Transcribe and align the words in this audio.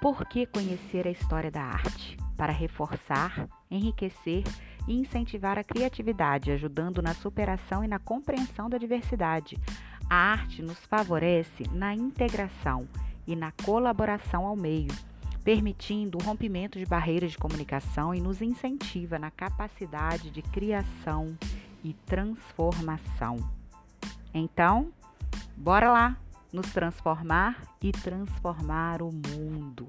Por 0.00 0.24
que 0.26 0.46
conhecer 0.46 1.08
a 1.08 1.10
história 1.10 1.50
da 1.50 1.62
arte? 1.62 2.16
Para 2.36 2.52
reforçar, 2.52 3.48
enriquecer 3.68 4.44
e 4.86 4.96
incentivar 4.96 5.58
a 5.58 5.64
criatividade, 5.64 6.52
ajudando 6.52 7.02
na 7.02 7.12
superação 7.14 7.82
e 7.82 7.88
na 7.88 7.98
compreensão 7.98 8.70
da 8.70 8.78
diversidade. 8.78 9.58
A 10.08 10.14
arte 10.14 10.62
nos 10.62 10.78
favorece 10.86 11.64
na 11.72 11.94
integração 11.94 12.88
e 13.26 13.34
na 13.34 13.50
colaboração 13.64 14.46
ao 14.46 14.54
meio, 14.54 14.94
permitindo 15.42 16.16
o 16.16 16.22
rompimento 16.22 16.78
de 16.78 16.86
barreiras 16.86 17.32
de 17.32 17.38
comunicação 17.38 18.14
e 18.14 18.20
nos 18.20 18.40
incentiva 18.40 19.18
na 19.18 19.32
capacidade 19.32 20.30
de 20.30 20.42
criação 20.42 21.36
e 21.82 21.92
transformação. 22.06 23.36
Então, 24.32 24.92
bora 25.56 25.90
lá 25.90 26.16
nos 26.52 26.70
transformar 26.72 27.56
e 27.82 27.92
transformar 27.92 29.02
o 29.02 29.10
mundo. 29.12 29.86